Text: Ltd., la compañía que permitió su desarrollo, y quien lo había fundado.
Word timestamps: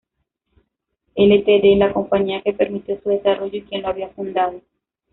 Ltd., 1.15 1.77
la 1.77 1.93
compañía 1.93 2.41
que 2.41 2.53
permitió 2.53 2.99
su 3.03 3.09
desarrollo, 3.09 3.55
y 3.55 3.61
quien 3.61 3.83
lo 3.83 3.89
había 3.89 4.09
fundado. 4.09 4.59